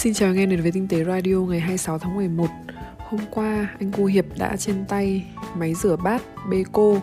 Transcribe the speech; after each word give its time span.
Xin 0.00 0.14
chào 0.14 0.34
nghe 0.34 0.46
đến 0.46 0.62
với 0.62 0.72
Tinh 0.72 0.88
tế 0.88 1.04
Radio 1.04 1.36
ngày 1.36 1.60
26 1.60 1.98
tháng 1.98 2.16
11 2.16 2.46
Hôm 2.98 3.20
qua 3.30 3.68
anh 3.80 3.92
cô 3.96 4.04
Hiệp 4.04 4.24
đã 4.38 4.56
trên 4.56 4.84
tay 4.88 5.24
máy 5.56 5.74
rửa 5.74 5.96
bát 5.96 6.22
Beko 6.50 6.94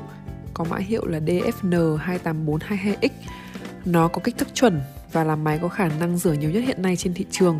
có 0.53 0.63
mã 0.63 0.77
hiệu 0.77 1.05
là 1.05 1.19
DFN28422X 1.19 3.09
Nó 3.85 4.07
có 4.07 4.21
kích 4.23 4.37
thước 4.37 4.53
chuẩn 4.53 4.81
và 5.11 5.23
là 5.23 5.35
máy 5.35 5.59
có 5.61 5.67
khả 5.67 5.89
năng 5.99 6.17
rửa 6.17 6.33
nhiều 6.33 6.49
nhất 6.49 6.63
hiện 6.67 6.81
nay 6.81 6.95
trên 6.95 7.13
thị 7.13 7.25
trường. 7.31 7.59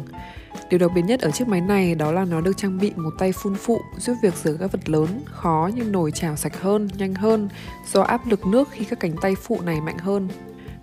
Điều 0.69 0.79
đặc 0.79 0.91
biệt 0.95 1.01
nhất 1.01 1.19
ở 1.19 1.31
chiếc 1.31 1.47
máy 1.47 1.61
này 1.61 1.95
đó 1.95 2.11
là 2.11 2.25
nó 2.25 2.41
được 2.41 2.57
trang 2.57 2.77
bị 2.77 2.91
một 2.95 3.13
tay 3.19 3.31
phun 3.31 3.55
phụ 3.55 3.81
giúp 3.97 4.15
việc 4.21 4.33
rửa 4.35 4.57
các 4.59 4.71
vật 4.71 4.89
lớn, 4.89 5.07
khó 5.25 5.69
như 5.75 5.83
nồi 5.83 6.11
chảo 6.11 6.35
sạch 6.35 6.61
hơn, 6.61 6.89
nhanh 6.97 7.15
hơn 7.15 7.49
do 7.93 8.01
áp 8.01 8.27
lực 8.27 8.45
nước 8.45 8.69
khi 8.71 8.85
các 8.85 8.99
cánh 8.99 9.15
tay 9.21 9.35
phụ 9.35 9.61
này 9.61 9.81
mạnh 9.81 9.97
hơn. 9.97 10.27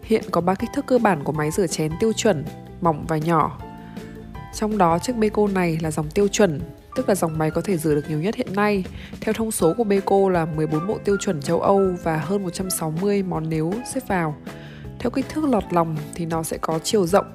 Hiện 0.03 0.25
có 0.31 0.41
ba 0.41 0.55
kích 0.55 0.71
thước 0.75 0.87
cơ 0.87 0.99
bản 0.99 1.25
của 1.25 1.33
máy 1.33 1.51
rửa 1.51 1.67
chén 1.67 1.93
tiêu 2.01 2.13
chuẩn, 2.13 2.45
mỏng 2.81 3.05
và 3.09 3.17
nhỏ 3.19 3.59
trong 4.55 4.79
đó 4.79 4.99
chiếc 4.99 5.17
Beko 5.17 5.49
này 5.49 5.79
là 5.83 5.91
dòng 5.91 6.11
tiêu 6.11 6.29
chuẩn, 6.29 6.61
tức 6.97 7.09
là 7.09 7.15
dòng 7.15 7.39
máy 7.39 7.51
có 7.51 7.61
thể 7.61 7.77
rửa 7.77 7.95
được 7.95 8.05
nhiều 8.09 8.19
nhất 8.19 8.35
hiện 8.35 8.55
nay. 8.55 8.85
Theo 9.21 9.33
thông 9.33 9.51
số 9.51 9.75
của 9.77 9.85
Beko 9.85 10.29
là 10.29 10.45
14 10.45 10.87
bộ 10.87 10.99
tiêu 11.05 11.17
chuẩn 11.21 11.43
châu 11.43 11.61
Âu 11.61 11.95
và 12.03 12.17
hơn 12.17 12.43
160 12.43 13.23
món 13.23 13.49
nếu 13.49 13.73
xếp 13.95 14.01
vào. 14.09 14.37
Theo 14.99 15.11
kích 15.11 15.29
thước 15.29 15.45
lọt 15.45 15.65
lòng 15.71 15.97
thì 16.15 16.27
nó 16.27 16.43
sẽ 16.43 16.59
có 16.59 16.79
chiều 16.83 17.07
rộng 17.07 17.27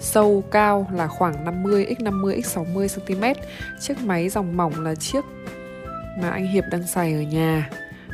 sâu 0.00 0.44
cao 0.50 0.90
là 0.92 1.06
khoảng 1.06 1.44
50 1.44 1.94
x 1.98 2.02
50 2.02 2.42
x 2.42 2.46
60 2.46 2.88
cm. 2.88 3.24
Chiếc 3.80 4.02
máy 4.02 4.28
dòng 4.28 4.56
mỏng 4.56 4.84
là 4.84 4.94
chiếc 4.94 5.24
mà 6.22 6.30
anh 6.30 6.46
Hiệp 6.46 6.64
đang 6.70 6.86
xài 6.86 7.12
ở 7.12 7.20
nhà. 7.20 7.70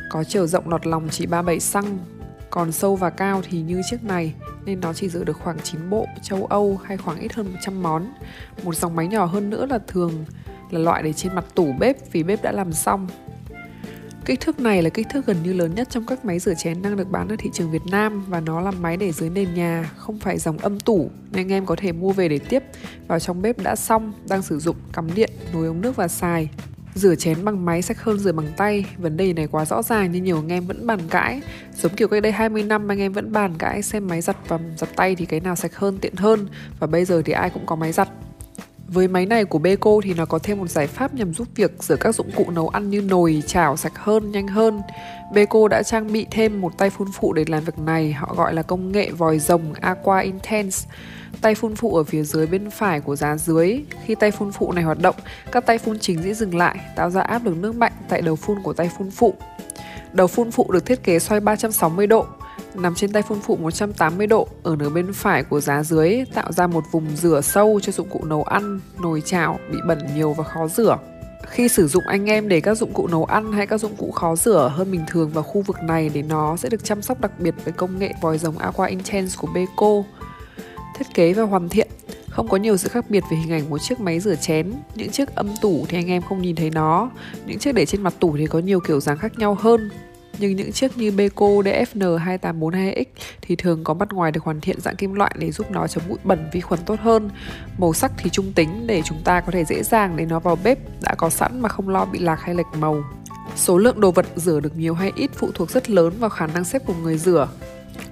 Có 0.09 0.23
chiều 0.23 0.47
rộng 0.47 0.69
lọt 0.69 0.87
lòng 0.87 1.07
chỉ 1.11 1.25
37 1.25 1.59
cm, 1.73 1.87
còn 2.51 2.71
sâu 2.71 2.95
và 2.95 3.09
cao 3.09 3.41
thì 3.49 3.61
như 3.61 3.81
chiếc 3.89 4.03
này 4.03 4.33
nên 4.65 4.79
nó 4.79 4.93
chỉ 4.93 5.09
giữ 5.09 5.23
được 5.23 5.37
khoảng 5.37 5.59
9 5.59 5.89
bộ 5.89 6.07
châu 6.21 6.45
Âu 6.45 6.79
hay 6.83 6.97
khoảng 6.97 7.19
ít 7.19 7.33
hơn 7.33 7.51
100 7.51 7.83
món. 7.83 8.13
Một 8.63 8.75
dòng 8.75 8.95
máy 8.95 9.07
nhỏ 9.07 9.25
hơn 9.25 9.49
nữa 9.49 9.65
là 9.65 9.79
thường 9.87 10.25
là 10.69 10.79
loại 10.79 11.03
để 11.03 11.13
trên 11.13 11.35
mặt 11.35 11.45
tủ 11.55 11.73
bếp 11.79 12.11
vì 12.11 12.23
bếp 12.23 12.43
đã 12.43 12.51
làm 12.51 12.73
xong. 12.73 13.07
Kích 14.25 14.39
thước 14.39 14.59
này 14.59 14.81
là 14.81 14.89
kích 14.89 15.07
thước 15.09 15.25
gần 15.25 15.37
như 15.43 15.53
lớn 15.53 15.75
nhất 15.75 15.87
trong 15.89 16.05
các 16.05 16.25
máy 16.25 16.39
rửa 16.39 16.53
chén 16.53 16.81
đang 16.81 16.97
được 16.97 17.11
bán 17.11 17.27
ở 17.27 17.35
thị 17.39 17.49
trường 17.53 17.71
Việt 17.71 17.85
Nam 17.91 18.25
và 18.27 18.39
nó 18.39 18.61
là 18.61 18.71
máy 18.71 18.97
để 18.97 19.11
dưới 19.11 19.29
nền 19.29 19.53
nhà, 19.53 19.91
không 19.97 20.19
phải 20.19 20.37
dòng 20.37 20.57
âm 20.57 20.79
tủ 20.79 21.09
nên 21.31 21.47
anh 21.47 21.51
em 21.51 21.65
có 21.65 21.75
thể 21.75 21.91
mua 21.91 22.11
về 22.11 22.29
để 22.29 22.39
tiếp 22.39 22.63
vào 23.07 23.19
trong 23.19 23.41
bếp 23.41 23.59
đã 23.59 23.75
xong, 23.75 24.13
đang 24.29 24.41
sử 24.41 24.59
dụng, 24.59 24.75
cắm 24.93 25.07
điện, 25.15 25.29
nối 25.53 25.67
ống 25.67 25.81
nước 25.81 25.95
và 25.95 26.07
xài. 26.07 26.49
Rửa 26.95 27.15
chén 27.15 27.45
bằng 27.45 27.65
máy 27.65 27.81
sạch 27.81 28.03
hơn 28.03 28.19
rửa 28.19 28.31
bằng 28.31 28.47
tay. 28.57 28.85
Vấn 28.97 29.17
đề 29.17 29.33
này 29.33 29.47
quá 29.47 29.65
rõ 29.65 29.81
ràng 29.81 30.11
nhưng 30.11 30.23
nhiều 30.23 30.37
anh 30.37 30.51
em 30.51 30.65
vẫn 30.65 30.87
bàn 30.87 30.99
cãi. 31.09 31.41
Giống 31.75 31.95
kiểu 31.95 32.07
cách 32.07 32.23
đây 32.23 32.31
20 32.31 32.63
năm, 32.63 32.87
anh 32.87 32.99
em 32.99 33.13
vẫn 33.13 33.31
bàn 33.31 33.53
cãi 33.57 33.81
xem 33.81 34.07
máy 34.07 34.21
giặt 34.21 34.37
và 34.47 34.59
giặt 34.77 34.89
tay 34.95 35.15
thì 35.15 35.25
cái 35.25 35.39
nào 35.39 35.55
sạch 35.55 35.75
hơn, 35.75 35.97
tiện 36.01 36.15
hơn. 36.15 36.47
Và 36.79 36.87
bây 36.87 37.05
giờ 37.05 37.21
thì 37.25 37.33
ai 37.33 37.49
cũng 37.49 37.65
có 37.65 37.75
máy 37.75 37.91
giặt 37.91 38.09
với 38.93 39.07
máy 39.07 39.25
này 39.25 39.45
của 39.45 39.59
Beko 39.59 39.91
thì 40.03 40.13
nó 40.13 40.25
có 40.25 40.39
thêm 40.39 40.57
một 40.57 40.69
giải 40.69 40.87
pháp 40.87 41.13
nhằm 41.13 41.33
giúp 41.33 41.47
việc 41.55 41.71
rửa 41.79 41.95
các 41.95 42.15
dụng 42.15 42.31
cụ 42.35 42.49
nấu 42.49 42.69
ăn 42.69 42.89
như 42.89 43.01
nồi, 43.01 43.43
chảo 43.47 43.77
sạch 43.77 43.93
hơn, 43.95 44.31
nhanh 44.31 44.47
hơn. 44.47 44.81
Beko 45.33 45.67
đã 45.67 45.83
trang 45.83 46.13
bị 46.13 46.25
thêm 46.31 46.61
một 46.61 46.77
tay 46.77 46.89
phun 46.89 47.07
phụ 47.13 47.33
để 47.33 47.45
làm 47.47 47.63
việc 47.63 47.79
này, 47.79 48.13
họ 48.13 48.33
gọi 48.37 48.53
là 48.53 48.61
công 48.61 48.91
nghệ 48.91 49.11
vòi 49.11 49.39
rồng 49.39 49.73
Aqua 49.73 50.19
Intense. 50.19 50.89
Tay 51.41 51.55
phun 51.55 51.75
phụ 51.75 51.95
ở 51.95 52.03
phía 52.03 52.23
dưới 52.23 52.47
bên 52.47 52.69
phải 52.69 52.99
của 52.99 53.15
giá 53.15 53.37
dưới. 53.37 53.79
Khi 54.05 54.15
tay 54.15 54.31
phun 54.31 54.51
phụ 54.51 54.71
này 54.71 54.83
hoạt 54.83 54.99
động, 54.99 55.15
các 55.51 55.65
tay 55.65 55.77
phun 55.77 55.99
chính 55.99 56.23
sẽ 56.23 56.33
dừng 56.33 56.55
lại, 56.55 56.79
tạo 56.95 57.09
ra 57.09 57.21
áp 57.21 57.45
lực 57.45 57.57
nước 57.57 57.75
mạnh 57.75 57.93
tại 58.09 58.21
đầu 58.21 58.35
phun 58.35 58.57
của 58.63 58.73
tay 58.73 58.89
phun 58.97 59.11
phụ. 59.11 59.33
Đầu 60.13 60.27
phun 60.27 60.51
phụ 60.51 60.71
được 60.71 60.85
thiết 60.85 61.03
kế 61.03 61.19
xoay 61.19 61.39
360 61.39 62.07
độ, 62.07 62.25
nằm 62.75 62.95
trên 62.95 63.11
tay 63.11 63.21
phun 63.21 63.39
phụ 63.39 63.55
180 63.55 64.27
độ 64.27 64.47
ở 64.63 64.75
nửa 64.75 64.89
bên 64.89 65.13
phải 65.13 65.43
của 65.43 65.61
giá 65.61 65.83
dưới 65.83 66.23
tạo 66.33 66.51
ra 66.51 66.67
một 66.67 66.83
vùng 66.91 67.15
rửa 67.15 67.41
sâu 67.41 67.79
cho 67.83 67.91
dụng 67.91 68.09
cụ 68.09 68.23
nấu 68.25 68.43
ăn, 68.43 68.79
nồi 69.01 69.21
chảo 69.25 69.59
bị 69.71 69.77
bẩn 69.87 69.99
nhiều 70.15 70.33
và 70.33 70.43
khó 70.43 70.67
rửa. 70.67 70.97
Khi 71.47 71.67
sử 71.67 71.87
dụng 71.87 72.03
anh 72.07 72.25
em 72.25 72.49
để 72.49 72.61
các 72.61 72.75
dụng 72.75 72.93
cụ 72.93 73.07
nấu 73.07 73.25
ăn 73.25 73.51
hay 73.51 73.67
các 73.67 73.79
dụng 73.79 73.95
cụ 73.95 74.11
khó 74.11 74.35
rửa 74.35 74.71
hơn 74.75 74.91
bình 74.91 75.03
thường 75.07 75.29
vào 75.29 75.43
khu 75.43 75.61
vực 75.61 75.77
này 75.83 76.11
để 76.13 76.21
nó 76.21 76.57
sẽ 76.57 76.69
được 76.69 76.83
chăm 76.83 77.01
sóc 77.01 77.21
đặc 77.21 77.31
biệt 77.39 77.55
với 77.63 77.73
công 77.73 77.99
nghệ 77.99 78.13
vòi 78.21 78.37
rồng 78.37 78.57
Aqua 78.57 78.87
Intense 78.87 79.35
của 79.37 79.47
Beko. 79.53 80.03
Thiết 80.97 81.07
kế 81.13 81.33
và 81.33 81.43
hoàn 81.43 81.69
thiện 81.69 81.87
không 82.31 82.47
có 82.47 82.57
nhiều 82.57 82.77
sự 82.77 82.89
khác 82.89 83.05
biệt 83.09 83.23
về 83.31 83.37
hình 83.37 83.51
ảnh 83.51 83.69
một 83.69 83.77
chiếc 83.77 83.99
máy 83.99 84.19
rửa 84.19 84.35
chén 84.35 84.73
Những 84.95 85.11
chiếc 85.11 85.35
âm 85.35 85.47
tủ 85.61 85.85
thì 85.89 85.97
anh 85.97 86.07
em 86.07 86.21
không 86.21 86.41
nhìn 86.41 86.55
thấy 86.55 86.69
nó 86.69 87.09
Những 87.45 87.59
chiếc 87.59 87.75
để 87.75 87.85
trên 87.85 88.01
mặt 88.01 88.13
tủ 88.19 88.37
thì 88.37 88.47
có 88.47 88.59
nhiều 88.59 88.79
kiểu 88.79 88.99
dáng 88.99 89.17
khác 89.17 89.39
nhau 89.39 89.57
hơn 89.59 89.89
nhưng 90.39 90.55
những 90.55 90.71
chiếc 90.71 90.97
như 90.97 91.11
Beko 91.11 91.45
DFN2842X 91.45 93.05
thì 93.41 93.55
thường 93.55 93.83
có 93.83 93.93
mặt 93.93 94.13
ngoài 94.13 94.31
được 94.31 94.43
hoàn 94.43 94.61
thiện 94.61 94.81
dạng 94.81 94.95
kim 94.95 95.13
loại 95.13 95.35
để 95.39 95.51
giúp 95.51 95.71
nó 95.71 95.87
chống 95.87 96.03
bụi 96.09 96.17
bẩn 96.23 96.49
vi 96.51 96.61
khuẩn 96.61 96.79
tốt 96.85 96.99
hơn. 96.99 97.29
Màu 97.77 97.93
sắc 97.93 98.11
thì 98.17 98.29
trung 98.29 98.53
tính 98.53 98.87
để 98.87 99.01
chúng 99.05 99.21
ta 99.23 99.41
có 99.41 99.51
thể 99.51 99.65
dễ 99.65 99.83
dàng 99.83 100.15
để 100.15 100.25
nó 100.25 100.39
vào 100.39 100.57
bếp 100.63 100.77
đã 101.01 101.15
có 101.15 101.29
sẵn 101.29 101.61
mà 101.61 101.69
không 101.69 101.89
lo 101.89 102.05
bị 102.05 102.19
lạc 102.19 102.39
hay 102.41 102.55
lệch 102.55 102.73
màu. 102.79 103.03
Số 103.55 103.77
lượng 103.77 104.01
đồ 104.01 104.11
vật 104.11 104.25
rửa 104.35 104.59
được 104.59 104.77
nhiều 104.77 104.93
hay 104.93 105.11
ít 105.15 105.31
phụ 105.35 105.49
thuộc 105.53 105.71
rất 105.71 105.89
lớn 105.89 106.13
vào 106.19 106.29
khả 106.29 106.47
năng 106.47 106.63
xếp 106.63 106.81
của 106.85 106.93
người 106.93 107.17
rửa. 107.17 107.49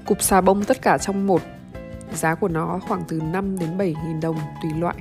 Cục 0.05 0.21
xà 0.21 0.41
bông 0.41 0.63
tất 0.63 0.81
cả 0.81 0.97
trong 0.97 1.27
một, 1.27 1.41
Giá 2.13 2.35
của 2.35 2.47
nó 2.47 2.79
khoảng 2.87 3.03
từ 3.07 3.21
5 3.21 3.59
đến 3.59 3.77
7 3.77 3.95
nghìn 4.05 4.19
đồng 4.19 4.37
tùy 4.61 4.71
loại. 4.79 4.95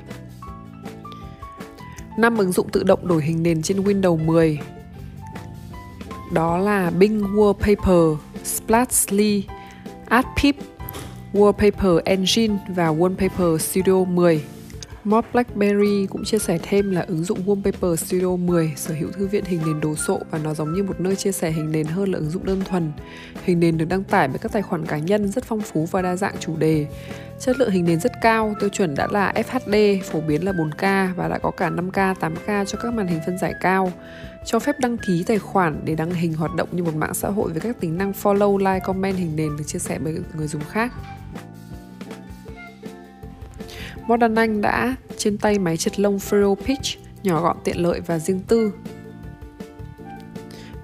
5 2.19 2.39
ứng 2.39 2.53
dụng 2.53 2.69
tự 2.69 2.83
động 2.83 3.09
đổi 3.09 3.23
hình 3.23 3.43
nền 3.43 3.63
trên 3.63 3.83
Windows 3.83 4.25
10 4.25 4.59
đó 6.31 6.59
là 6.59 6.91
Bing 6.91 7.23
Wallpaper, 7.23 8.17
Splatly, 8.45 9.43
AdPip, 10.09 10.55
Wallpaper 11.33 12.01
Engine 12.05 12.59
và 12.69 12.89
Wallpaper 12.93 13.59
Studio 13.59 14.05
10. 14.05 14.58
Mob 15.09 15.25
BlackBerry 15.33 16.07
cũng 16.07 16.25
chia 16.25 16.39
sẻ 16.39 16.59
thêm 16.63 16.91
là 16.91 17.01
ứng 17.01 17.25
dụng 17.25 17.39
Wallpaper 17.47 17.97
Studio 17.97 18.37
10 18.37 18.73
sở 18.77 18.95
hữu 18.95 19.11
thư 19.11 19.27
viện 19.27 19.45
hình 19.45 19.61
nền 19.67 19.81
đồ 19.81 19.95
sộ 19.95 20.21
và 20.31 20.39
nó 20.39 20.55
giống 20.55 20.73
như 20.73 20.83
một 20.83 21.01
nơi 21.01 21.17
chia 21.17 21.33
sẻ 21.33 21.51
hình 21.51 21.73
nền 21.73 21.87
hơn 21.87 22.13
là 22.13 22.19
ứng 22.19 22.31
dụng 22.31 22.45
đơn 22.45 22.63
thuần. 22.65 22.93
Hình 23.45 23.61
nền 23.61 23.79
được 23.79 23.85
đăng 23.89 24.05
tải 24.05 24.29
bởi 24.29 24.39
các 24.39 24.53
tài 24.53 24.63
khoản 24.63 24.87
cá 24.87 24.99
nhân 24.99 25.29
rất 25.29 25.45
phong 25.45 25.61
phú 25.61 25.89
và 25.91 26.03
đa 26.03 26.17
dạng 26.17 26.35
chủ 26.41 26.57
đề. 26.57 26.87
Chất 27.41 27.59
lượng 27.59 27.71
hình 27.71 27.85
nền 27.85 28.01
rất 28.01 28.13
cao, 28.23 28.55
tiêu 28.61 28.69
chuẩn 28.69 28.95
đã 28.95 29.09
là 29.11 29.33
FHD, 29.33 30.03
phổ 30.03 30.21
biến 30.21 30.45
là 30.45 30.53
4K 30.53 31.15
và 31.15 31.29
đã 31.29 31.39
có 31.39 31.51
cả 31.51 31.71
5K, 31.71 32.15
8K 32.15 32.65
cho 32.65 32.79
các 32.83 32.95
màn 32.95 33.07
hình 33.07 33.21
phân 33.27 33.39
giải 33.39 33.55
cao. 33.61 33.93
Cho 34.45 34.59
phép 34.59 34.77
đăng 34.81 34.97
ký 34.99 35.25
tài 35.27 35.39
khoản 35.39 35.81
để 35.85 35.95
đăng 35.95 36.11
hình 36.11 36.35
hoạt 36.35 36.55
động 36.55 36.69
như 36.73 36.83
một 36.83 36.95
mạng 36.95 37.15
xã 37.15 37.29
hội 37.29 37.53
với 37.53 37.61
các 37.61 37.81
tính 37.81 37.99
năng 37.99 38.13
follow, 38.23 38.59
like, 38.59 38.81
comment 38.85 39.17
hình 39.17 39.37
nền 39.37 39.57
được 39.57 39.65
chia 39.67 39.79
sẻ 39.79 39.99
bởi 40.05 40.19
người 40.37 40.49
dùng 40.49 40.63
khác. 40.65 40.93
Modern 44.09 44.35
Anh 44.35 44.61
đã 44.61 44.97
trên 45.17 45.39
tay 45.39 45.59
máy 45.59 45.77
chật 45.77 46.01
lông 46.01 46.17
Furrow 46.17 46.55
Pitch, 46.55 46.99
nhỏ 47.23 47.43
gọn 47.43 47.57
tiện 47.65 47.83
lợi 47.83 48.01
và 48.01 48.19
riêng 48.19 48.41
tư. 48.49 48.73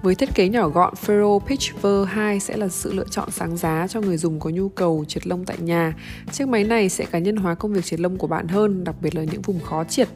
Với 0.01 0.15
thiết 0.15 0.29
kế 0.35 0.49
nhỏ 0.49 0.69
gọn, 0.69 0.93
Furrow 0.93 1.39
Pitch 1.39 1.81
Ver 1.81 2.07
2 2.07 2.39
sẽ 2.39 2.57
là 2.57 2.67
sự 2.67 2.93
lựa 2.93 3.05
chọn 3.11 3.31
sáng 3.31 3.57
giá 3.57 3.87
cho 3.89 4.01
người 4.01 4.17
dùng 4.17 4.39
có 4.39 4.49
nhu 4.49 4.69
cầu 4.69 5.05
triệt 5.07 5.27
lông 5.27 5.45
tại 5.45 5.57
nhà. 5.59 5.93
Chiếc 6.31 6.47
máy 6.47 6.63
này 6.63 6.89
sẽ 6.89 7.05
cá 7.05 7.19
nhân 7.19 7.35
hóa 7.35 7.55
công 7.55 7.73
việc 7.73 7.85
triệt 7.85 7.99
lông 7.99 8.17
của 8.17 8.27
bạn 8.27 8.47
hơn, 8.47 8.83
đặc 8.83 8.95
biệt 9.01 9.15
là 9.15 9.23
những 9.23 9.41
vùng 9.41 9.59
khó 9.59 9.83
triệt 9.83 10.07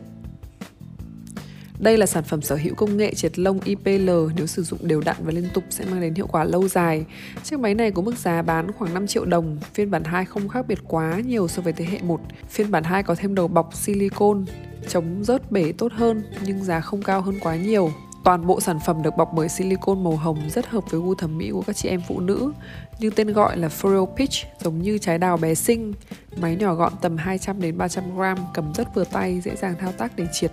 đây 1.80 1.98
là 1.98 2.06
sản 2.06 2.24
phẩm 2.24 2.42
sở 2.42 2.56
hữu 2.56 2.76
công 2.76 2.98
nghệ 2.98 3.14
triệt 3.14 3.40
lông 3.40 3.60
IPL 3.60 4.10
nếu 4.36 4.48
sử 4.48 4.64
dụng 4.64 4.80
đều 4.84 5.02
đặn 5.02 5.16
và 5.20 5.32
liên 5.32 5.48
tục 5.54 5.64
sẽ 5.70 5.86
mang 5.86 6.02
đến 6.02 6.16
hiệu 6.16 6.28
quả 6.28 6.44
lâu 6.44 6.68
dài. 6.68 7.06
Chiếc 7.44 7.60
máy 7.60 7.76
này 7.76 7.92
có 7.92 8.02
mức 8.02 8.18
giá 8.18 8.42
bán 8.42 8.72
khoảng 8.72 8.94
5 8.94 9.08
triệu 9.08 9.26
đồng. 9.26 9.58
Phiên 9.74 9.92
bản 9.92 10.04
2 10.04 10.26
không 10.26 10.48
khác 10.48 10.68
biệt 10.68 10.80
quá 10.88 11.20
nhiều 11.26 11.48
so 11.48 11.62
với 11.62 11.74
thế 11.74 11.86
hệ 11.86 12.00
1. 12.02 12.22
Phiên 12.50 12.72
bản 12.72 12.84
2 12.84 13.04
có 13.04 13.16
thêm 13.16 13.36
đầu 13.36 13.48
bọc 13.48 13.76
silicon, 13.76 14.46
chống 14.88 15.24
rớt 15.24 15.52
bể 15.52 15.72
tốt 15.72 15.92
hơn 15.92 16.24
nhưng 16.46 16.64
giá 16.64 16.80
không 16.80 17.02
cao 17.02 17.22
hơn 17.22 17.36
quá 17.42 17.56
nhiều. 17.56 17.92
Toàn 18.24 18.48
bộ 18.48 18.60
sản 18.60 18.80
phẩm 18.86 19.02
được 19.04 19.18
bọc 19.18 19.34
bởi 19.34 19.50
silicone 19.50 20.02
màu 20.02 20.16
hồng 20.16 20.50
rất 20.50 20.68
hợp 20.68 20.92
với 20.92 21.02
gu 21.02 21.16
thẩm 21.16 21.38
mỹ 21.38 21.52
của 21.52 21.64
các 21.68 21.76
chị 21.76 21.90
em 21.90 22.02
phụ 22.08 22.20
nữ. 22.20 22.54
Như 23.00 23.10
tên 23.10 23.34
gọi 23.34 23.58
là 23.58 23.68
Furrow 23.68 24.06
Peach 24.06 24.60
giống 24.60 24.82
như 24.82 24.98
trái 24.98 25.18
đào 25.18 25.38
bé 25.38 25.56
xinh. 25.56 25.94
Máy 26.38 26.56
nhỏ 26.56 26.74
gọn 26.74 26.94
tầm 27.02 27.18
200 27.18 27.62
đến 27.62 27.78
300 27.78 28.18
gram, 28.18 28.38
cầm 28.54 28.74
rất 28.74 28.96
vừa 28.96 29.04
tay, 29.04 29.42
dễ 29.42 29.56
dàng 29.56 29.76
thao 29.80 29.92
tác 29.92 30.16
để 30.16 30.28
triệt. 30.32 30.52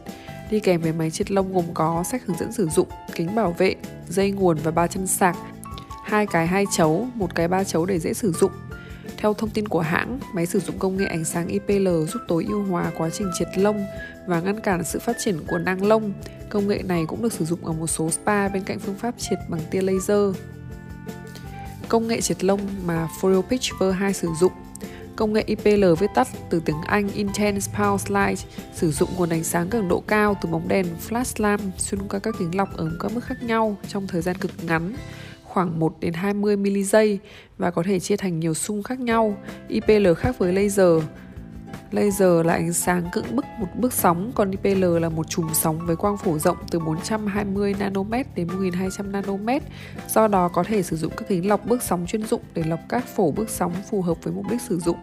Đi 0.51 0.61
kèm 0.61 0.81
với 0.81 0.93
máy 0.93 1.11
triệt 1.11 1.31
lông 1.31 1.53
gồm 1.53 1.65
có 1.75 2.05
sách 2.05 2.23
hướng 2.27 2.37
dẫn 2.39 2.53
sử 2.53 2.69
dụng, 2.69 2.89
kính 3.15 3.35
bảo 3.35 3.55
vệ, 3.59 3.75
dây 4.09 4.31
nguồn 4.31 4.57
và 4.57 4.71
ba 4.71 4.87
chân 4.87 5.07
sạc, 5.07 5.37
hai 6.05 6.27
cái 6.27 6.47
hai 6.47 6.65
chấu, 6.77 7.07
một 7.15 7.35
cái 7.35 7.49
ba 7.49 7.65
chấu 7.65 7.87
để 7.87 7.99
dễ 7.99 8.15
sử 8.15 8.33
dụng. 8.33 8.51
Theo 9.27 9.35
thông 9.35 9.51
tin 9.51 9.69
của 9.69 9.81
hãng, 9.81 10.19
máy 10.33 10.47
sử 10.47 10.61
dụng 10.61 10.79
công 10.79 10.97
nghệ 10.97 11.07
ánh 11.07 11.25
sáng 11.25 11.49
IPL 11.49 11.89
giúp 12.13 12.23
tối 12.29 12.47
ưu 12.49 12.65
hóa 12.65 12.93
quá 12.97 13.11
trình 13.11 13.31
triệt 13.39 13.49
lông 13.59 13.85
và 14.27 14.41
ngăn 14.41 14.61
cản 14.61 14.85
sự 14.85 14.99
phát 14.99 15.17
triển 15.19 15.39
của 15.47 15.59
nang 15.59 15.87
lông. 15.87 16.13
Công 16.49 16.69
nghệ 16.69 16.83
này 16.85 17.05
cũng 17.09 17.23
được 17.23 17.33
sử 17.33 17.45
dụng 17.45 17.65
ở 17.65 17.73
một 17.73 17.87
số 17.87 18.11
spa 18.11 18.49
bên 18.49 18.63
cạnh 18.63 18.79
phương 18.79 18.95
pháp 18.95 19.15
triệt 19.19 19.39
bằng 19.49 19.61
tia 19.71 19.83
laser. 19.83 20.37
Công 21.89 22.09
nghệ 22.09 22.21
triệt 22.21 22.45
lông 22.45 22.61
mà 22.85 23.09
Foreo 23.21 23.43
Pitch 23.43 23.73
V2 23.79 24.13
sử 24.13 24.29
dụng 24.41 24.53
Công 25.17 25.33
nghệ 25.33 25.45
IPL 25.47 25.85
viết 25.99 26.11
tắt 26.15 26.29
từ 26.51 26.63
tiếng 26.65 26.81
Anh 26.87 27.09
Intense 27.09 27.73
Pulse 27.79 28.15
Light 28.15 28.39
sử 28.75 28.91
dụng 28.91 29.09
nguồn 29.17 29.29
ánh 29.29 29.45
sáng 29.45 29.69
cường 29.69 29.89
độ 29.89 30.03
cao 30.07 30.37
từ 30.43 30.49
bóng 30.49 30.69
đèn 30.69 30.87
flash 31.09 31.43
lamp 31.43 31.61
xuyên 31.79 32.09
qua 32.09 32.21
các 32.21 32.35
kính 32.39 32.57
lọc 32.57 32.77
ở 32.77 32.91
các 33.01 33.13
mức 33.13 33.25
khác 33.25 33.43
nhau 33.43 33.77
trong 33.89 34.07
thời 34.07 34.23
gian 34.23 34.37
cực 34.37 34.51
ngắn 34.63 34.95
khoảng 35.57 35.79
1 35.79 36.01
đến 36.01 36.13
20 36.13 36.57
mili 36.57 36.83
giây 36.83 37.19
và 37.59 37.71
có 37.71 37.83
thể 37.83 38.01
chia 38.01 38.17
thành 38.17 38.41
nhiều 38.41 38.55
xung 38.55 38.83
khác 38.83 39.01
nhau. 39.01 39.37
IPL 39.69 40.13
khác 40.17 40.39
với 40.39 40.53
laser. 40.53 41.03
Laser 41.91 42.47
là 42.47 42.53
ánh 42.53 42.73
sáng 42.73 43.09
cưỡng 43.13 43.37
bức 43.37 43.45
một 43.59 43.67
bước 43.75 43.93
sóng, 43.93 44.33
còn 44.35 44.51
IPL 44.51 44.85
là 44.99 45.09
một 45.09 45.29
chùm 45.29 45.49
sóng 45.53 45.87
với 45.87 45.97
quang 45.97 46.17
phổ 46.17 46.39
rộng 46.39 46.57
từ 46.71 46.79
420 46.79 47.75
nanomet 47.79 48.35
đến 48.35 48.47
1200 48.47 49.13
nanomet. 49.13 49.63
Do 50.09 50.29
đó 50.29 50.49
có 50.49 50.63
thể 50.63 50.83
sử 50.83 50.97
dụng 50.97 51.13
các 51.17 51.29
kính 51.29 51.49
lọc 51.49 51.67
bước 51.67 51.83
sóng 51.83 52.07
chuyên 52.07 52.27
dụng 52.27 52.43
để 52.55 52.63
lọc 52.67 52.81
các 52.89 53.05
phổ 53.07 53.31
bước 53.31 53.51
sóng 53.51 53.73
phù 53.91 54.03
hợp 54.03 54.17
với 54.23 54.33
mục 54.33 54.45
đích 54.51 54.61
sử 54.61 54.79
dụng. 54.79 54.97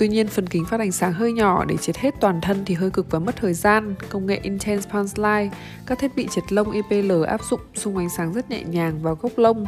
Tuy 0.00 0.08
nhiên, 0.08 0.28
phần 0.28 0.46
kính 0.46 0.64
phát 0.64 0.80
ánh 0.80 0.92
sáng 0.92 1.12
hơi 1.12 1.32
nhỏ 1.32 1.64
để 1.64 1.76
triệt 1.76 1.96
hết 1.96 2.14
toàn 2.20 2.40
thân 2.40 2.64
thì 2.64 2.74
hơi 2.74 2.90
cực 2.90 3.10
và 3.10 3.18
mất 3.18 3.36
thời 3.36 3.54
gian. 3.54 3.94
Công 4.08 4.26
nghệ 4.26 4.40
Intense 4.42 4.90
Punch 4.90 5.18
Light, 5.18 5.52
các 5.86 5.98
thiết 5.98 6.16
bị 6.16 6.28
triệt 6.30 6.52
lông 6.52 6.70
IPL 6.70 7.24
áp 7.24 7.40
dụng 7.50 7.60
xung 7.74 7.96
ánh 7.96 8.08
sáng 8.16 8.32
rất 8.32 8.50
nhẹ 8.50 8.62
nhàng 8.62 9.02
vào 9.02 9.14
gốc 9.14 9.32
lông. 9.36 9.66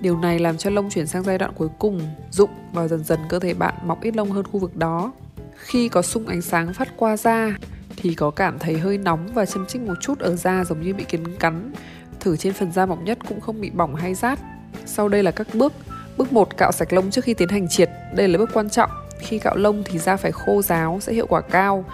Điều 0.00 0.18
này 0.18 0.38
làm 0.38 0.56
cho 0.56 0.70
lông 0.70 0.90
chuyển 0.90 1.06
sang 1.06 1.22
giai 1.22 1.38
đoạn 1.38 1.52
cuối 1.54 1.68
cùng, 1.78 2.00
rụng 2.30 2.50
và 2.72 2.88
dần 2.88 3.04
dần 3.04 3.18
cơ 3.28 3.38
thể 3.38 3.54
bạn 3.54 3.74
mọc 3.84 4.02
ít 4.02 4.16
lông 4.16 4.30
hơn 4.30 4.44
khu 4.52 4.60
vực 4.60 4.76
đó. 4.76 5.12
Khi 5.56 5.88
có 5.88 6.02
xung 6.02 6.26
ánh 6.26 6.42
sáng 6.42 6.74
phát 6.74 6.88
qua 6.96 7.16
da 7.16 7.56
thì 7.96 8.14
có 8.14 8.30
cảm 8.30 8.58
thấy 8.58 8.78
hơi 8.78 8.98
nóng 8.98 9.28
và 9.34 9.46
châm 9.46 9.66
chích 9.66 9.82
một 9.82 9.94
chút 10.00 10.18
ở 10.18 10.36
da 10.36 10.64
giống 10.64 10.80
như 10.80 10.94
bị 10.94 11.04
kiến 11.04 11.24
cắn. 11.38 11.72
Thử 12.20 12.36
trên 12.36 12.52
phần 12.52 12.72
da 12.72 12.86
mỏng 12.86 13.04
nhất 13.04 13.18
cũng 13.28 13.40
không 13.40 13.60
bị 13.60 13.70
bỏng 13.70 13.94
hay 13.94 14.14
rát. 14.14 14.38
Sau 14.86 15.08
đây 15.08 15.22
là 15.22 15.30
các 15.30 15.46
bước. 15.54 15.72
Bước 16.16 16.32
1 16.32 16.56
cạo 16.56 16.72
sạch 16.72 16.92
lông 16.92 17.10
trước 17.10 17.24
khi 17.24 17.34
tiến 17.34 17.48
hành 17.48 17.68
triệt. 17.68 17.90
Đây 18.14 18.28
là 18.28 18.38
bước 18.38 18.50
quan 18.52 18.70
trọng. 18.70 18.90
Khi 19.22 19.38
cạo 19.38 19.56
lông 19.56 19.82
thì 19.84 19.98
da 19.98 20.16
phải 20.16 20.32
khô 20.32 20.62
ráo 20.62 20.98
sẽ 21.00 21.12
hiệu 21.12 21.26
quả 21.26 21.40
cao. 21.40 21.84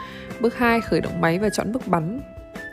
Bước 0.41 0.59
2 0.59 0.81
khởi 0.81 1.01
động 1.01 1.21
máy 1.21 1.39
và 1.39 1.49
chọn 1.51 1.73
bước 1.73 1.87
bắn. 1.87 2.21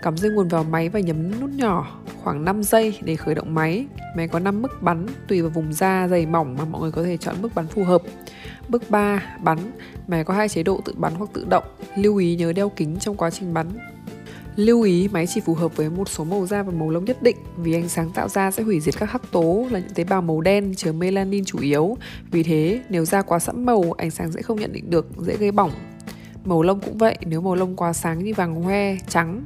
Cắm 0.02 0.18
dây 0.18 0.32
nguồn 0.32 0.48
vào 0.48 0.64
máy 0.64 0.90
và 0.90 1.00
nhấn 1.00 1.40
nút 1.42 1.50
nhỏ 1.50 2.00
khoảng 2.24 2.46
5 2.46 2.64
giây 2.64 3.00
để 3.02 3.16
khởi 3.16 3.36
động 3.36 3.54
máy. 3.54 3.86
Máy 4.16 4.28
có 4.28 4.40
5 4.40 4.62
mức 4.62 4.82
bắn 4.82 5.06
tùy 5.28 5.42
vào 5.42 5.50
vùng 5.50 5.74
da 5.74 6.08
dày 6.08 6.26
mỏng 6.26 6.56
mà 6.58 6.66
mọi 6.66 6.82
người 6.82 6.92
có 6.92 7.04
thể 7.04 7.18
chọn 7.18 7.36
mức 7.42 7.50
bắn 7.56 7.68
phù 7.68 7.84
hợp. 7.84 8.02
Bước 8.70 8.90
3, 8.90 9.38
bắn. 9.44 9.58
Máy 10.08 10.24
có 10.24 10.34
hai 10.34 10.50
chế 10.50 10.64
độ 10.64 10.82
tự 10.86 10.94
bắn 10.98 11.14
hoặc 11.16 11.30
tự 11.34 11.46
động. 11.50 11.64
Lưu 11.98 12.18
ý 12.18 12.36
nhớ 12.36 12.54
đeo 12.54 12.70
kính 12.70 12.98
trong 13.00 13.18
quá 13.18 13.30
trình 13.30 13.54
bắn. 13.54 13.68
Lưu 14.56 14.82
ý 14.82 15.08
máy 15.08 15.28
chỉ 15.28 15.42
phù 15.42 15.54
hợp 15.54 15.76
với 15.76 15.90
một 15.90 16.10
số 16.10 16.24
màu 16.24 16.46
da 16.46 16.64
và 16.64 16.72
màu 16.72 16.90
lông 16.90 17.06
nhất 17.06 17.22
định 17.22 17.38
vì 17.58 17.74
ánh 17.74 17.90
sáng 17.90 18.10
tạo 18.10 18.30
ra 18.30 18.52
sẽ 18.52 18.64
hủy 18.64 18.80
diệt 18.80 18.98
các 19.00 19.12
hắc 19.12 19.32
tố 19.32 19.68
là 19.72 19.80
những 19.80 19.94
tế 19.96 20.04
bào 20.04 20.22
màu 20.22 20.42
đen 20.42 20.76
chứa 20.76 20.92
melanin 20.92 21.46
chủ 21.46 21.60
yếu. 21.60 21.98
Vì 22.32 22.44
thế, 22.44 22.82
nếu 22.90 23.06
da 23.06 23.22
quá 23.22 23.40
sẫm 23.40 23.66
màu, 23.66 23.92
ánh 23.98 24.12
sáng 24.12 24.32
sẽ 24.32 24.42
không 24.42 24.60
nhận 24.60 24.74
định 24.74 24.90
được, 24.90 25.08
dễ 25.18 25.38
gây 25.38 25.52
bỏng. 25.52 25.72
Màu 26.46 26.62
lông 26.62 26.80
cũng 26.80 26.98
vậy, 26.98 27.18
nếu 27.22 27.42
màu 27.42 27.56
lông 27.56 27.76
quá 27.76 27.94
sáng 27.94 28.24
như 28.24 28.34
vàng 28.34 28.56
hoe, 28.64 28.98
trắng, 29.08 29.44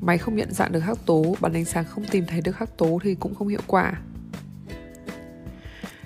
máy 0.00 0.18
không 0.18 0.36
nhận 0.36 0.52
dạng 0.52 0.72
được 0.72 0.80
hắc 0.80 1.06
tố, 1.06 1.36
bắn 1.40 1.52
ánh 1.52 1.64
sáng 1.64 1.84
không 1.84 2.04
tìm 2.10 2.24
thấy 2.28 2.40
được 2.40 2.56
hắc 2.56 2.78
tố 2.78 2.98
thì 3.02 3.14
cũng 3.14 3.34
không 3.34 3.48
hiệu 3.48 3.62
quả. 3.66 3.92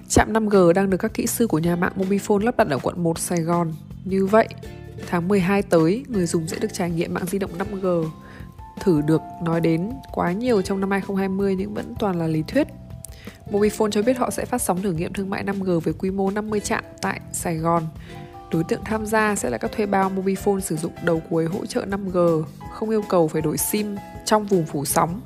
Trạm 0.09 0.33
5G 0.33 0.73
đang 0.73 0.91
được 0.91 0.97
các 0.97 1.15
kỹ 1.15 1.27
sư 1.27 1.47
của 1.47 1.59
nhà 1.59 1.77
mạng 1.77 1.93
Mobifone 1.97 2.45
lắp 2.45 2.57
đặt 2.57 2.69
ở 2.71 2.79
quận 2.83 3.03
1 3.03 3.19
Sài 3.19 3.41
Gòn. 3.41 3.73
Như 4.05 4.27
vậy, 4.27 4.49
tháng 5.07 5.29
12 5.29 5.63
tới, 5.63 6.05
người 6.09 6.27
dùng 6.27 6.49
sẽ 6.49 6.59
được 6.59 6.73
trải 6.73 6.91
nghiệm 6.91 7.15
mạng 7.15 7.27
di 7.27 7.39
động 7.39 7.51
5G. 7.59 8.09
Thử 8.81 9.01
được 9.01 9.21
nói 9.43 9.61
đến 9.61 9.91
quá 10.13 10.33
nhiều 10.33 10.63
trong 10.63 10.81
năm 10.81 10.91
2020 10.91 11.57
nhưng 11.59 11.75
vẫn 11.75 11.95
toàn 11.99 12.19
là 12.19 12.27
lý 12.27 12.43
thuyết. 12.43 12.67
Mobifone 13.51 13.91
cho 13.91 14.03
biết 14.03 14.19
họ 14.19 14.31
sẽ 14.31 14.45
phát 14.45 14.63
sóng 14.63 14.83
thử 14.83 14.93
nghiệm 14.93 15.13
thương 15.13 15.31
mại 15.31 15.45
5G 15.45 15.81
với 15.81 15.95
quy 15.95 16.11
mô 16.11 16.31
50 16.31 16.61
trạm 16.61 16.85
tại 17.01 17.21
Sài 17.33 17.57
Gòn. 17.57 17.83
Đối 18.53 18.65
tượng 18.65 18.85
tham 18.85 19.07
gia 19.07 19.35
sẽ 19.35 19.51
là 19.51 19.59
các 19.59 19.73
thuê 19.73 19.87
bao 19.87 20.11
Mobifone 20.11 20.61
sử 20.61 20.77
dụng 20.77 20.93
đầu 21.05 21.23
cuối 21.31 21.45
hỗ 21.45 21.67
trợ 21.67 21.85
5G, 21.85 22.43
không 22.73 22.91
yêu 22.91 23.03
cầu 23.09 23.29
phải 23.29 23.43
đổi 23.43 23.57
SIM 23.57 23.97
trong 24.25 24.47
vùng 24.47 24.67
phủ 24.67 24.85
sóng. 24.85 25.21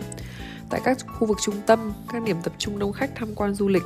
Tại 0.75 0.81
các 0.85 0.97
khu 1.07 1.27
vực 1.27 1.39
trung 1.43 1.55
tâm, 1.67 1.93
các 2.13 2.23
điểm 2.23 2.37
tập 2.43 2.53
trung 2.59 2.79
đông 2.79 2.93
khách 2.93 3.11
tham 3.15 3.35
quan 3.35 3.55
du 3.55 3.69
lịch, 3.69 3.83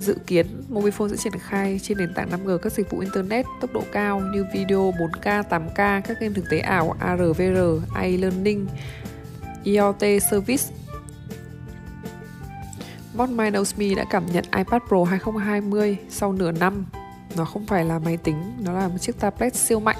Dự 0.00 0.16
kiến, 0.26 0.46
Mobifone 0.70 1.08
sẽ 1.08 1.16
triển 1.16 1.32
khai 1.38 1.80
trên 1.82 1.98
nền 1.98 2.14
tảng 2.14 2.30
5G 2.30 2.58
các 2.58 2.72
dịch 2.72 2.90
vụ 2.90 2.98
Internet 2.98 3.46
tốc 3.60 3.72
độ 3.72 3.82
cao 3.92 4.20
như 4.20 4.44
video 4.54 4.92
4K, 4.98 5.42
8K, 5.42 6.00
các 6.00 6.20
game 6.20 6.34
thực 6.34 6.44
tế 6.50 6.58
ảo, 6.58 6.96
AR, 7.00 7.20
VR, 7.20 7.60
e-learning, 7.94 8.66
IoT 9.64 10.22
service. 10.30 10.64
Mod 13.14 13.30
My 13.30 13.50
Knows 13.50 13.78
Me 13.78 13.94
đã 13.94 14.04
cảm 14.10 14.26
nhận 14.32 14.44
iPad 14.44 14.82
Pro 14.88 15.04
2020 15.04 15.96
sau 16.10 16.32
nửa 16.32 16.52
năm. 16.52 16.86
Nó 17.36 17.44
không 17.44 17.66
phải 17.66 17.84
là 17.84 17.98
máy 17.98 18.16
tính, 18.16 18.36
nó 18.60 18.72
là 18.72 18.88
một 18.88 18.98
chiếc 19.00 19.20
tablet 19.20 19.56
siêu 19.56 19.80
mạnh. 19.80 19.98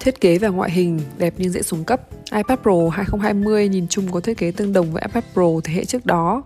Thiết 0.00 0.20
kế 0.20 0.38
và 0.38 0.48
ngoại 0.48 0.70
hình 0.70 1.00
đẹp 1.18 1.34
nhưng 1.36 1.50
dễ 1.50 1.62
xuống 1.62 1.84
cấp 1.84 2.00
iPad 2.36 2.58
Pro 2.62 2.88
2020 2.92 3.68
nhìn 3.68 3.88
chung 3.88 4.12
có 4.12 4.20
thiết 4.20 4.38
kế 4.38 4.50
tương 4.50 4.72
đồng 4.72 4.92
với 4.92 5.02
iPad 5.02 5.24
Pro 5.32 5.42
thế 5.64 5.74
hệ 5.74 5.84
trước 5.84 6.06
đó, 6.06 6.42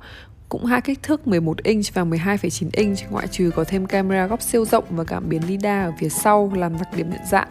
cũng 0.49 0.65
hai 0.65 0.81
kích 0.81 1.03
thước 1.03 1.27
11 1.27 1.63
inch 1.63 1.95
và 1.95 2.05
12,9 2.05 2.69
inch 2.73 2.99
ngoại 3.11 3.27
trừ 3.27 3.51
có 3.57 3.65
thêm 3.65 3.87
camera 3.87 4.27
góc 4.27 4.43
siêu 4.43 4.65
rộng 4.65 4.85
và 4.91 5.05
cảm 5.05 5.29
biến 5.29 5.43
LiDAR 5.49 5.87
ở 5.87 5.93
phía 5.99 6.09
sau 6.09 6.53
làm 6.55 6.73
đặc 6.79 6.89
điểm 6.97 7.11
nhận 7.11 7.21
dạng. 7.31 7.49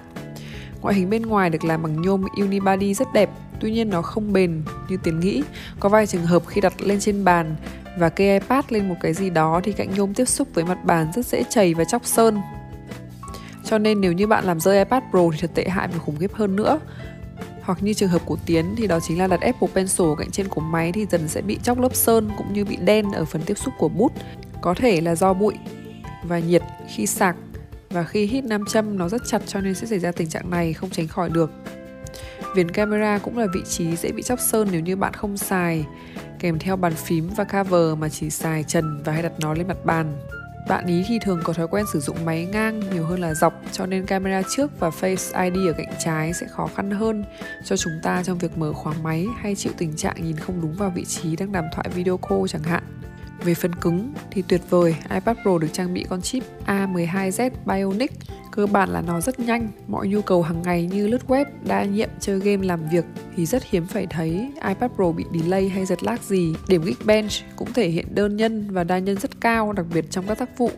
Ngoại 0.82 0.96
hình 0.96 1.10
bên 1.10 1.22
ngoài 1.22 1.50
được 1.50 1.64
làm 1.64 1.84
bằng 1.84 2.02
nhôm 2.02 2.24
unibody 2.38 2.94
rất 2.94 3.14
đẹp, 3.14 3.30
tuy 3.60 3.72
nhiên 3.72 3.90
nó 3.90 4.02
không 4.02 4.34
bền 4.34 4.62
như 4.90 4.98
Tiến 5.04 5.20
nghĩ. 5.20 5.44
Có 5.80 5.90
vài 5.90 6.08
trường 6.08 6.26
hợp 6.26 6.44
khi 6.48 6.62
đặt 6.62 6.74
lên 6.82 7.00
trên 7.00 7.24
bàn 7.24 7.56
và 7.98 8.10
kê 8.10 8.34
iPad 8.34 8.66
lên 8.70 8.90
một 8.90 8.96
cái 9.02 9.14
gì 9.14 9.30
đó 9.30 9.62
thì 9.64 9.72
cạnh 9.72 9.94
nhôm 9.96 10.14
tiếp 10.14 10.26
xúc 10.26 10.48
với 10.54 10.66
mặt 10.66 10.86
bàn 10.86 11.08
rất 11.16 11.26
dễ 11.26 11.44
chảy 11.50 11.74
và 11.74 11.84
chóc 11.84 12.06
sơn. 12.06 12.42
Cho 13.66 13.78
nên 13.78 14.02
nếu 14.02 14.12
như 14.12 14.28
bạn 14.28 14.46
làm 14.46 14.60
rơi 14.60 14.78
iPad 14.78 15.04
Pro 15.12 15.20
thì 15.32 15.38
thật 15.42 15.52
tệ 15.54 15.70
hại 15.70 15.88
và 15.88 15.98
khủng 15.98 16.18
khiếp 16.20 16.34
hơn 16.34 16.56
nữa 16.56 16.80
hoặc 17.70 17.84
như 17.84 17.94
trường 17.94 18.10
hợp 18.10 18.22
của 18.26 18.38
Tiến 18.46 18.76
thì 18.78 18.88
đó 18.88 19.00
chính 19.00 19.20
là 19.20 19.28
đặt 19.28 19.42
Apple 19.42 19.68
Pencil 19.76 20.08
cạnh 20.18 20.32
trên 20.32 20.48
của 20.48 20.62
máy 20.62 20.92
thì 20.92 21.06
dần 21.06 21.28
sẽ 21.28 21.42
bị 21.42 21.60
chóc 21.64 21.80
lớp 21.80 21.96
sơn 21.96 22.30
cũng 22.38 22.54
như 22.54 22.66
bị 22.66 22.76
đen 22.76 23.12
ở 23.12 23.26
phần 23.26 23.42
tiếp 23.46 23.58
xúc 23.58 23.74
của 23.78 23.90
bút. 23.90 24.12
Có 24.62 24.74
thể 24.74 25.02
là 25.02 25.16
do 25.16 25.34
bụi 25.34 25.54
và 26.24 26.40
nhiệt 26.40 26.62
khi 26.88 27.06
sạc 27.06 27.36
và 27.90 28.04
khi 28.04 28.26
hít 28.26 28.44
nam 28.44 28.66
châm 28.66 28.98
nó 28.98 29.10
rất 29.10 29.22
chặt 29.28 29.42
cho 29.46 29.62
nên 29.62 29.76
sẽ 29.76 29.88
xảy 29.88 30.00
ra 30.00 30.12
tình 30.12 30.30
trạng 30.30 30.50
này, 30.50 30.74
không 30.74 30.90
tránh 30.90 31.08
khỏi 31.08 31.30
được. 31.30 31.52
Viền 32.56 32.72
camera 32.72 33.18
cũng 33.18 33.38
là 33.38 33.48
vị 33.54 33.62
trí 33.70 33.96
dễ 33.96 34.12
bị 34.12 34.24
chóc 34.24 34.40
sơn 34.40 34.68
nếu 34.72 34.82
như 34.82 34.96
bạn 34.96 35.14
không 35.14 35.38
xài 35.38 35.86
kèm 36.40 36.60
theo 36.60 36.76
bàn 36.76 36.94
phím 36.94 37.30
và 37.36 37.44
cover 37.44 37.98
mà 37.98 38.10
chỉ 38.10 38.30
xài 38.30 38.64
trần 38.64 39.04
và 39.06 39.14
hay 39.14 39.24
đặt 39.24 39.34
nó 39.40 39.54
lên 39.54 39.68
mặt 39.68 39.86
bàn. 39.86 40.14
Bạn 40.70 40.86
ý 40.86 41.04
thì 41.08 41.20
thường 41.20 41.40
có 41.44 41.54
thói 41.54 41.68
quen 41.68 41.86
sử 41.94 42.00
dụng 42.00 42.26
máy 42.26 42.48
ngang 42.52 42.82
nhiều 42.94 43.06
hơn 43.06 43.20
là 43.20 43.34
dọc, 43.34 43.54
cho 43.72 43.86
nên 43.86 44.06
camera 44.06 44.42
trước 44.56 44.80
và 44.80 44.90
Face 44.90 45.52
ID 45.52 45.68
ở 45.68 45.74
cạnh 45.78 45.94
trái 46.00 46.34
sẽ 46.34 46.48
khó 46.48 46.68
khăn 46.76 46.92
hơn 46.92 47.24
cho 47.66 47.78
chúng 47.78 47.94
ta 48.04 48.24
trong 48.24 48.38
việc 48.38 48.58
mở 48.58 48.74
khóa 48.74 48.94
máy 49.04 49.26
hay 49.42 49.56
chịu 49.56 49.74
tình 49.78 49.96
trạng 49.96 50.16
nhìn 50.24 50.38
không 50.38 50.62
đúng 50.62 50.74
vào 50.74 50.90
vị 50.90 51.06
trí 51.06 51.36
đang 51.36 51.52
đàm 51.52 51.66
thoại 51.74 51.90
video 51.94 52.18
call 52.18 52.42
chẳng 52.48 52.64
hạn. 52.64 52.99
Về 53.44 53.54
phần 53.54 53.76
cứng 53.76 54.14
thì 54.32 54.42
tuyệt 54.42 54.62
vời, 54.70 54.96
iPad 55.10 55.38
Pro 55.42 55.58
được 55.58 55.68
trang 55.74 55.94
bị 55.94 56.06
con 56.10 56.22
chip 56.22 56.44
A12Z 56.66 57.50
Bionic. 57.66 58.12
Cơ 58.52 58.66
bản 58.66 58.90
là 58.90 59.02
nó 59.02 59.22
rất 59.22 59.40
nhanh, 59.40 59.70
mọi 59.88 60.08
nhu 60.08 60.22
cầu 60.22 60.42
hàng 60.42 60.62
ngày 60.62 60.86
như 60.86 61.08
lướt 61.08 61.22
web, 61.28 61.46
đa 61.68 61.84
nhiệm, 61.84 62.10
chơi 62.20 62.40
game, 62.40 62.68
làm 62.68 62.90
việc 62.92 63.06
thì 63.36 63.46
rất 63.46 63.64
hiếm 63.70 63.88
phải 63.88 64.08
thấy 64.10 64.52
iPad 64.68 64.92
Pro 64.96 65.12
bị 65.12 65.26
delay 65.34 65.70
hay 65.70 65.86
giật 65.86 66.04
lag 66.04 66.18
gì. 66.22 66.54
Điểm 66.68 66.82
Geekbench 66.86 67.32
cũng 67.56 67.74
thể 67.74 67.90
hiện 67.90 68.16
đơn 68.16 68.38
nhân 68.38 68.68
và 68.72 68.84
đa 68.84 69.00
nhân 69.00 69.18
rất 69.20 69.42
cao, 69.42 69.74
đặc 69.74 69.86
biệt 69.94 70.06
trong 70.10 70.28
các 70.28 70.38
tác 70.38 70.58
vụ 70.58 70.72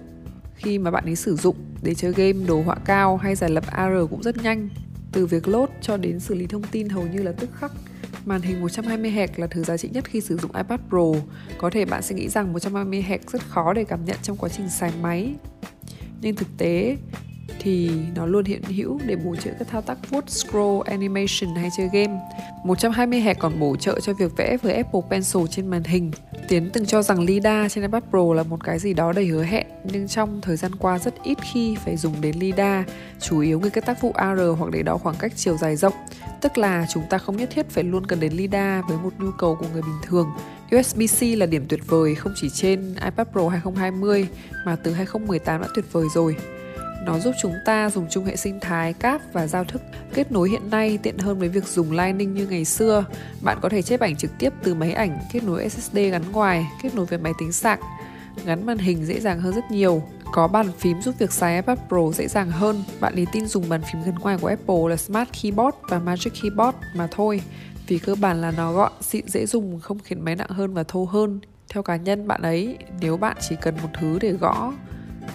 khi 0.55 0.79
mà 0.79 0.91
bạn 0.91 1.05
ấy 1.05 1.15
sử 1.15 1.35
dụng 1.35 1.55
để 1.81 1.93
chơi 1.93 2.13
game 2.13 2.47
đồ 2.47 2.61
họa 2.61 2.75
cao 2.85 3.17
hay 3.17 3.35
giải 3.35 3.49
lập 3.49 3.63
AR 3.67 3.93
cũng 4.09 4.23
rất 4.23 4.43
nhanh. 4.43 4.69
Từ 5.11 5.25
việc 5.25 5.47
load 5.47 5.69
cho 5.81 5.97
đến 5.97 6.19
xử 6.19 6.35
lý 6.35 6.47
thông 6.47 6.63
tin 6.63 6.89
hầu 6.89 7.07
như 7.07 7.21
là 7.21 7.31
tức 7.31 7.49
khắc 7.53 7.71
Màn 8.25 8.41
hình 8.41 8.65
120Hz 8.65 9.27
là 9.35 9.47
thứ 9.47 9.63
giá 9.63 9.77
trị 9.77 9.89
nhất 9.93 10.05
khi 10.05 10.21
sử 10.21 10.37
dụng 10.37 10.51
iPad 10.55 10.79
Pro. 10.89 11.05
Có 11.57 11.69
thể 11.69 11.85
bạn 11.85 12.01
sẽ 12.01 12.15
nghĩ 12.15 12.29
rằng 12.29 12.53
120Hz 12.53 13.19
rất 13.27 13.41
khó 13.49 13.73
để 13.73 13.83
cảm 13.83 14.05
nhận 14.05 14.17
trong 14.21 14.37
quá 14.37 14.49
trình 14.49 14.69
xài 14.69 14.91
máy. 15.01 15.33
Nhưng 16.21 16.35
thực 16.35 16.47
tế 16.57 16.97
thì 17.59 17.91
nó 18.15 18.25
luôn 18.25 18.45
hiện 18.45 18.63
hữu 18.63 18.99
để 19.05 19.15
bổ 19.15 19.35
trợ 19.35 19.51
các 19.59 19.67
thao 19.67 19.81
tác 19.81 19.97
vuốt, 20.09 20.29
scroll, 20.29 20.81
animation 20.85 21.55
hay 21.55 21.69
chơi 21.77 21.89
game. 21.93 22.19
120Hz 22.65 23.35
còn 23.39 23.59
bổ 23.59 23.75
trợ 23.75 23.99
cho 23.99 24.13
việc 24.13 24.37
vẽ 24.37 24.57
với 24.57 24.73
Apple 24.73 25.01
Pencil 25.09 25.41
trên 25.49 25.67
màn 25.67 25.83
hình. 25.83 26.11
Tiến 26.51 26.69
từng 26.73 26.85
cho 26.85 27.01
rằng 27.01 27.19
LiDAR 27.19 27.73
trên 27.73 27.83
iPad 27.83 28.03
Pro 28.09 28.33
là 28.33 28.43
một 28.43 28.63
cái 28.63 28.79
gì 28.79 28.93
đó 28.93 29.11
đầy 29.11 29.25
hứa 29.25 29.43
hẹn, 29.43 29.67
nhưng 29.83 30.07
trong 30.07 30.41
thời 30.41 30.55
gian 30.55 30.75
qua 30.75 30.99
rất 30.99 31.13
ít 31.23 31.37
khi 31.53 31.75
phải 31.85 31.97
dùng 31.97 32.21
đến 32.21 32.35
LiDAR, 32.39 32.85
chủ 33.19 33.39
yếu 33.39 33.59
người 33.59 33.69
các 33.69 33.85
tác 33.85 34.01
vụ 34.01 34.11
AR 34.11 34.39
hoặc 34.57 34.71
để 34.71 34.83
đo 34.83 34.97
khoảng 34.97 35.15
cách 35.19 35.31
chiều 35.35 35.57
dài 35.57 35.75
rộng. 35.75 35.93
Tức 36.41 36.57
là 36.57 36.85
chúng 36.93 37.03
ta 37.09 37.17
không 37.17 37.37
nhất 37.37 37.49
thiết 37.51 37.69
phải 37.69 37.83
luôn 37.83 38.05
cần 38.05 38.19
đến 38.19 38.33
LiDAR 38.33 38.85
với 38.87 38.97
một 38.97 39.13
nhu 39.19 39.31
cầu 39.31 39.55
của 39.55 39.65
người 39.73 39.81
bình 39.81 39.97
thường. 40.03 40.27
USB-C 40.69 41.37
là 41.37 41.45
điểm 41.45 41.65
tuyệt 41.69 41.81
vời 41.87 42.15
không 42.15 42.33
chỉ 42.35 42.49
trên 42.49 42.95
iPad 42.95 43.27
Pro 43.31 43.49
2020 43.49 44.27
mà 44.65 44.75
từ 44.75 44.93
2018 44.93 45.61
đã 45.61 45.67
tuyệt 45.75 45.85
vời 45.91 46.05
rồi. 46.13 46.35
Nó 47.05 47.19
giúp 47.19 47.35
chúng 47.41 47.53
ta 47.65 47.89
dùng 47.89 48.07
chung 48.09 48.25
hệ 48.25 48.35
sinh 48.35 48.59
thái 48.59 48.93
cáp 48.93 49.21
và 49.33 49.47
giao 49.47 49.63
thức. 49.63 49.81
Kết 50.13 50.31
nối 50.31 50.49
hiện 50.49 50.69
nay 50.69 50.99
tiện 51.03 51.17
hơn 51.17 51.39
với 51.39 51.49
việc 51.49 51.67
dùng 51.67 51.91
Lightning 51.91 52.33
như 52.33 52.47
ngày 52.47 52.65
xưa. 52.65 53.05
Bạn 53.41 53.57
có 53.61 53.69
thể 53.69 53.81
chép 53.81 53.99
ảnh 53.99 54.15
trực 54.15 54.31
tiếp 54.39 54.53
từ 54.63 54.73
máy 54.73 54.91
ảnh, 54.91 55.19
kết 55.33 55.43
nối 55.43 55.69
SSD 55.69 55.95
gắn 55.95 56.21
ngoài, 56.31 56.67
kết 56.83 56.95
nối 56.95 57.05
với 57.05 57.19
máy 57.19 57.33
tính 57.39 57.51
sạc. 57.51 57.79
Gắn 58.45 58.65
màn 58.65 58.77
hình 58.77 59.05
dễ 59.05 59.19
dàng 59.19 59.41
hơn 59.41 59.53
rất 59.55 59.71
nhiều. 59.71 60.03
Có 60.33 60.47
bàn 60.47 60.67
phím 60.79 61.01
giúp 61.01 61.15
việc 61.19 61.31
xài 61.31 61.55
iPad 61.55 61.79
Pro 61.87 62.11
dễ 62.13 62.27
dàng 62.27 62.51
hơn. 62.51 62.83
Bạn 62.99 63.13
lý 63.15 63.25
tin 63.31 63.45
dùng 63.47 63.69
bàn 63.69 63.81
phím 63.91 64.03
gắn 64.03 64.15
ngoài 64.15 64.37
của 64.41 64.47
Apple 64.47 64.89
là 64.89 64.97
Smart 64.97 65.29
Keyboard 65.41 65.77
và 65.89 65.99
Magic 65.99 66.33
Keyboard 66.41 66.77
mà 66.95 67.07
thôi. 67.11 67.41
Vì 67.87 67.97
cơ 67.97 68.15
bản 68.15 68.41
là 68.41 68.51
nó 68.51 68.73
gọn, 68.73 68.91
xịn 69.01 69.27
dễ 69.27 69.45
dùng, 69.45 69.79
không 69.79 69.99
khiến 69.99 70.25
máy 70.25 70.35
nặng 70.35 70.49
hơn 70.49 70.73
và 70.73 70.83
thô 70.83 71.05
hơn. 71.05 71.39
Theo 71.69 71.83
cá 71.83 71.95
nhân 71.95 72.27
bạn 72.27 72.41
ấy, 72.41 72.77
nếu 73.01 73.17
bạn 73.17 73.37
chỉ 73.49 73.55
cần 73.61 73.75
một 73.83 73.89
thứ 73.99 74.19
để 74.21 74.31
gõ 74.31 74.73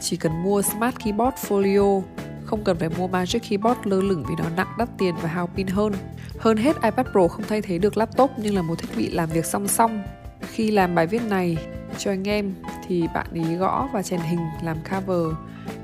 chỉ 0.01 0.17
cần 0.17 0.43
mua 0.43 0.63
Smart 0.63 0.97
Keyboard 1.05 1.37
Folio 1.37 2.03
không 2.47 2.65
cần 2.65 2.79
phải 2.79 2.89
mua 2.99 3.07
Magic 3.07 3.43
Keyboard 3.51 3.81
lơ 3.85 4.01
lửng 4.01 4.25
vì 4.29 4.35
nó 4.39 4.45
nặng 4.57 4.75
đắt 4.79 4.89
tiền 4.99 5.15
và 5.23 5.29
hao 5.29 5.47
pin 5.47 5.67
hơn. 5.67 5.93
Hơn 6.39 6.57
hết, 6.57 6.77
iPad 6.83 7.07
Pro 7.13 7.29
không 7.29 7.45
thay 7.49 7.63
thế 7.63 7.79
được 7.79 7.97
laptop 7.97 8.31
nhưng 8.37 8.55
là 8.55 8.63
một 8.63 8.75
thiết 8.79 8.89
bị 8.97 9.11
làm 9.11 9.29
việc 9.29 9.47
song 9.47 9.69
song. 9.69 10.03
Khi 10.41 10.71
làm 10.71 10.95
bài 10.95 11.07
viết 11.07 11.23
này 11.23 11.57
cho 11.99 12.11
anh 12.11 12.29
em 12.29 12.55
thì 12.89 13.05
bạn 13.15 13.27
ý 13.33 13.55
gõ 13.55 13.89
và 13.93 14.03
chèn 14.03 14.21
hình 14.21 14.41
làm 14.63 14.77
cover 14.91 15.37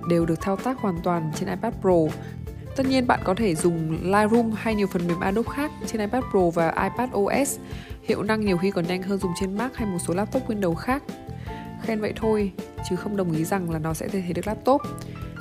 đều 0.09 0.27
được 0.27 0.41
thao 0.41 0.57
tác 0.57 0.79
hoàn 0.79 1.01
toàn 1.03 1.33
trên 1.35 1.49
iPad 1.49 1.75
Pro. 1.81 2.17
Tất 2.77 2.87
nhiên 2.87 3.07
bạn 3.07 3.21
có 3.25 3.35
thể 3.35 3.55
dùng 3.55 3.91
Lightroom 3.91 4.53
hay 4.57 4.75
nhiều 4.75 4.87
phần 4.87 5.07
mềm 5.07 5.21
Adobe 5.21 5.53
khác 5.55 5.71
trên 5.87 6.01
iPad 6.01 6.25
Pro 6.31 6.51
và 6.51 6.69
iPad 6.69 7.11
OS. 7.15 7.59
Hiệu 8.03 8.23
năng 8.23 8.41
nhiều 8.41 8.59
khi 8.59 8.71
còn 8.71 8.87
nhanh 8.87 9.03
hơn 9.03 9.19
dùng 9.19 9.33
trên 9.41 9.57
Mac 9.57 9.77
hay 9.77 9.89
một 9.89 9.99
số 9.99 10.15
laptop 10.15 10.49
Windows 10.49 10.75
khác. 10.75 11.03
Khen 11.83 12.01
vậy 12.01 12.13
thôi, 12.17 12.53
chứ 12.91 12.97
không 12.97 13.17
đồng 13.17 13.33
ý 13.33 13.45
rằng 13.45 13.71
là 13.71 13.79
nó 13.79 13.95
sẽ 13.95 14.09
thay 14.09 14.25
thế 14.27 14.33
được 14.33 14.47
laptop. 14.47 14.81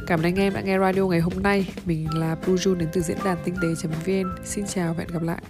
Cảm 0.08 0.20
ơn 0.20 0.24
anh 0.24 0.36
em 0.36 0.54
đã 0.54 0.62
nghe 0.62 0.80
radio 0.80 1.08
ngày 1.08 1.20
hôm 1.20 1.44
nay. 1.44 1.68
Mình 1.86 2.08
là 2.20 2.36
Blue 2.46 2.56
June 2.56 2.76
đến 2.76 2.90
từ 2.94 3.02
diễn 3.02 3.18
đàn 3.24 3.38
tinh 3.44 3.56
tế.vn. 3.62 4.30
Xin 4.44 4.66
chào 4.68 4.94
và 4.94 5.00
hẹn 5.00 5.08
gặp 5.14 5.24
lại. 5.24 5.42